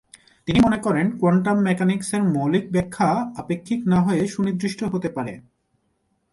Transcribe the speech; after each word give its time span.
তিনি 0.47 0.59
মনে 0.59 0.77
করেন 0.77 1.07
কোয়ান্টাম 1.17 1.57
মেকানিক্সের 1.59 2.23
মৌলিক 2.23 2.65
ব্যাখ্যা 2.71 3.09
আপেক্ষিক 3.37 3.79
না 3.87 3.97
হয়ে 4.01 4.27
সুনির্দিষ্ট 4.27 4.83
হতে 4.83 5.09
পারে। 5.09 5.33